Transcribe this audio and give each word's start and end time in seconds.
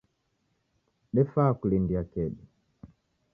Defaa 1.19 1.51
kulindia 1.59 2.03
kedu 2.17 2.91